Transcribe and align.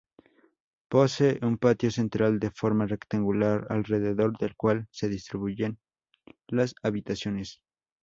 Posee 0.89 1.37
un 1.43 1.59
patio 1.59 1.91
central 1.91 2.39
de 2.39 2.49
forma 2.49 2.87
rectangular, 2.87 3.67
alrededor 3.69 4.35
del 4.35 4.55
cual 4.55 4.87
se 4.89 5.07
distribuyen 5.09 5.77
las 6.47 6.73
habitaciones. 6.81 7.61